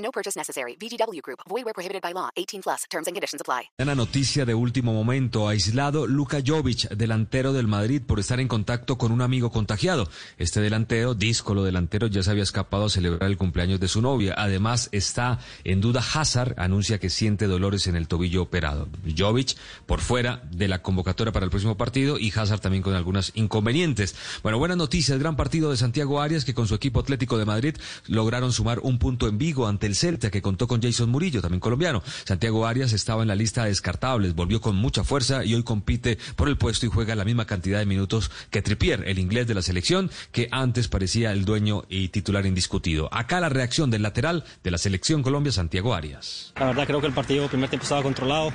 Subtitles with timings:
[0.00, 0.76] No purchase necessary.
[0.76, 1.40] VGW Group.
[1.48, 2.30] Void where prohibited by law.
[2.36, 2.84] 18 plus.
[2.90, 3.70] Terms and conditions apply.
[3.78, 5.48] Una noticia de último momento.
[5.48, 10.08] Aislado Luka Jovic, delantero del Madrid, por estar en contacto con un amigo contagiado.
[10.38, 14.34] Este delantero, díscolo delantero, ya se había escapado a celebrar el cumpleaños de su novia.
[14.36, 18.88] Además, está en duda Hazard, anuncia que siente dolores en el tobillo operado.
[19.16, 23.32] Jovic por fuera de la convocatoria para el próximo partido y Hazard también con algunos
[23.34, 24.14] inconvenientes.
[24.42, 25.18] Bueno, buenas noticias.
[25.18, 28.98] Gran partido de Santiago Arias que con su equipo Atlético de Madrid lograron sumar un
[28.98, 32.02] punto en Vigo ante el Celta, que contó con Jason Murillo, también colombiano.
[32.24, 36.16] Santiago Arias estaba en la lista de descartables, volvió con mucha fuerza y hoy compite
[36.36, 39.54] por el puesto y juega la misma cantidad de minutos que Tripier, el inglés de
[39.54, 43.08] la selección, que antes parecía el dueño y titular indiscutido.
[43.12, 46.52] Acá la reacción del lateral de la selección Colombia, Santiago Arias.
[46.56, 48.52] La verdad creo que el partido primer tiempo estaba controlado,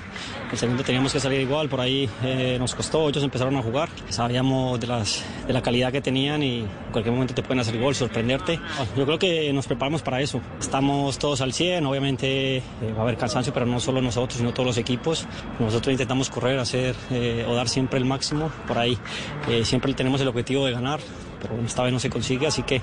[0.52, 3.90] el segundo teníamos que salir igual, por ahí eh, nos costó, ellos empezaron a jugar,
[4.10, 7.78] sabíamos de, las, de la calidad que tenían y en cualquier momento te pueden hacer
[7.80, 8.60] gol, sorprenderte.
[8.96, 12.62] Yo creo que nos preparamos para eso, estamos todos al 100, obviamente eh,
[12.96, 15.26] va a haber cansancio, pero no solo nosotros, sino todos los equipos.
[15.60, 18.96] Nosotros intentamos correr, hacer eh, o dar siempre el máximo por ahí.
[19.50, 21.00] Eh, siempre tenemos el objetivo de ganar,
[21.48, 22.82] pero esta vez no se consigue, así que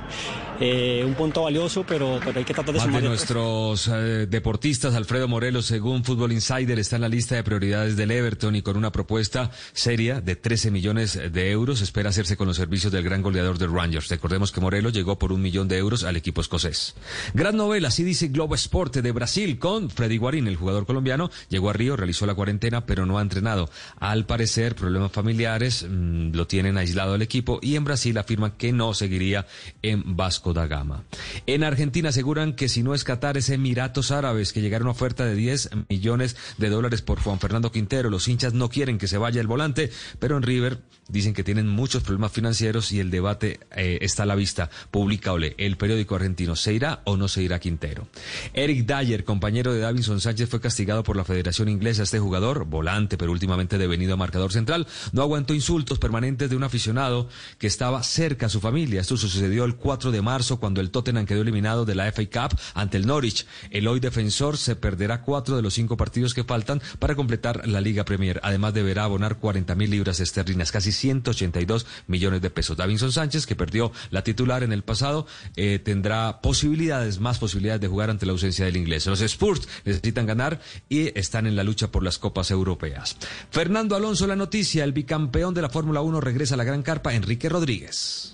[0.60, 3.02] eh, un punto valioso, pero, pero, hay que tratar de Más sumar.
[3.02, 7.96] de nuestros eh, deportistas, Alfredo Morelos, según Fútbol Insider, está en la lista de prioridades
[7.96, 11.80] del Everton y con una propuesta seria de 13 millones de euros.
[11.80, 14.08] Espera hacerse con los servicios del gran goleador de Rangers.
[14.08, 16.94] Recordemos que Morelos llegó por un millón de euros al equipo escocés.
[17.34, 21.30] Gran novela, así dice Globo Esporte de Brasil con Freddy Guarín, el jugador colombiano.
[21.48, 23.68] Llegó a Río, realizó la cuarentena, pero no ha entrenado.
[23.98, 28.73] Al parecer, problemas familiares mmm, lo tienen aislado el equipo y en Brasil afirman que
[28.73, 29.46] no seguiría
[29.83, 31.05] en Vasco da Gama.
[31.46, 35.24] En Argentina aseguran que si no es Qatar es Emiratos Árabes, que llegaron a oferta
[35.24, 38.11] de 10 millones de dólares por Juan Fernando Quintero.
[38.11, 41.68] Los hinchas no quieren que se vaya el volante, pero en River dicen que tienen
[41.68, 44.70] muchos problemas financieros y el debate eh, está a la vista.
[44.90, 48.08] Publica Ole, el periódico argentino, ¿se irá o no se irá Quintero?
[48.55, 52.02] Eric Dyer, compañero de Davinson Sánchez, fue castigado por la Federación Inglesa.
[52.02, 56.64] Este jugador, volante, pero últimamente devenido a marcador central, no aguantó insultos permanentes de un
[56.64, 59.01] aficionado que estaba cerca a su familia.
[59.01, 62.58] Esto sucedió el 4 de marzo cuando el Tottenham quedó eliminado de la FA Cup
[62.75, 63.47] ante el Norwich.
[63.70, 67.81] El hoy defensor se perderá cuatro de los cinco partidos que faltan para completar la
[67.81, 68.41] Liga Premier.
[68.42, 72.77] Además deberá abonar 40 mil libras esterlinas, casi 182 millones de pesos.
[72.77, 75.27] Davinson Sánchez, que perdió la titular en el pasado,
[75.57, 79.07] eh, tendrá posibilidades, más posibilidades de jugar ante la ausencia del inglés.
[79.07, 83.17] Los Spurs necesitan ganar y están en la lucha por las copas europeas.
[83.51, 87.14] Fernando Alonso, la noticia, el bicampeón de la Fórmula 1 regresa a la gran carpa,
[87.14, 88.32] Enrique Rodríguez.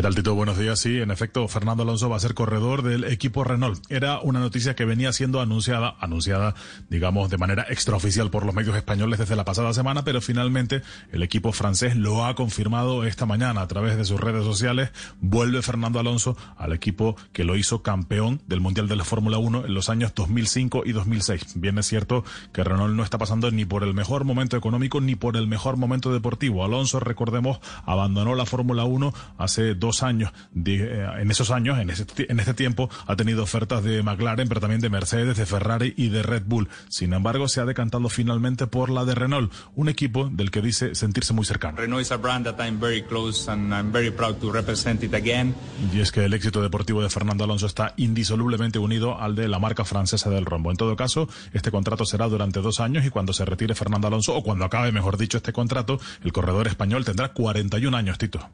[0.00, 0.34] ¿Qué tal, Tito?
[0.34, 0.80] Buenos días.
[0.80, 3.82] Sí, en efecto, Fernando Alonso va a ser corredor del equipo Renault.
[3.90, 6.54] Era una noticia que venía siendo anunciada, anunciada,
[6.88, 10.80] digamos, de manera extraoficial por los medios españoles desde la pasada semana, pero finalmente
[11.12, 14.88] el equipo francés lo ha confirmado esta mañana a través de sus redes sociales.
[15.20, 19.66] Vuelve Fernando Alonso al equipo que lo hizo campeón del Mundial de la Fórmula 1
[19.66, 21.60] en los años 2005 y 2006.
[21.60, 22.24] Bien es cierto
[22.54, 25.76] que Renault no está pasando ni por el mejor momento económico ni por el mejor
[25.76, 26.64] momento deportivo.
[26.64, 30.32] Alonso, recordemos, abandonó la Fórmula 1 hace dos años.
[30.52, 34.48] De, eh, en esos años, en, ese, en este tiempo, ha tenido ofertas de McLaren,
[34.48, 36.68] pero también de Mercedes, de Ferrari y de Red Bull.
[36.88, 40.94] Sin embargo, se ha decantado finalmente por la de Renault, un equipo del que dice
[40.94, 41.78] sentirse muy cercano.
[41.78, 45.14] Renault is a brand that I'm very close and I'm very proud to represent it
[45.14, 45.54] again.
[45.92, 49.58] Y es que el éxito deportivo de Fernando Alonso está indisolublemente unido al de la
[49.58, 50.70] marca francesa del rombo.
[50.70, 54.34] En todo caso, este contrato será durante dos años y cuando se retire Fernando Alonso,
[54.34, 58.48] o cuando acabe, mejor dicho, este contrato, el corredor español tendrá 41 años, Tito.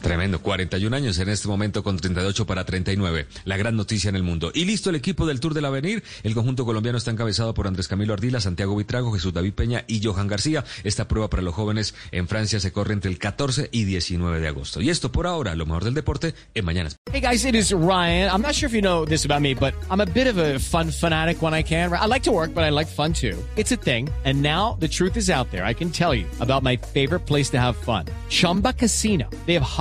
[0.00, 3.26] Tremendo, 41 años en este momento con 38 para 39.
[3.44, 4.50] La gran noticia en el mundo.
[4.54, 6.02] Y listo el equipo del Tour del Avenir.
[6.22, 10.02] El conjunto colombiano está encabezado por Andrés Camilo Ardila, Santiago Vitrago, Jesús David Peña y
[10.02, 10.64] Johan García.
[10.84, 14.48] Esta prueba para los jóvenes en Francia se corre entre el 14 y 19 de
[14.48, 14.80] agosto.
[14.80, 16.96] Y esto por ahora, lo mejor del deporte en Mañanas.
[17.10, 18.30] Hey guys, it is Ryan.
[18.30, 20.58] I'm not sure if you know this about me, but I'm a bit of a
[20.58, 21.92] fun fanatic when I can.
[21.92, 23.36] I like to work, but I like fun too.
[23.56, 24.08] It's a thing.
[24.24, 25.64] And now the truth is out there.
[25.64, 28.06] I can tell you about my favorite place to have fun.
[28.28, 29.28] Chumba Casino.
[29.46, 29.62] They have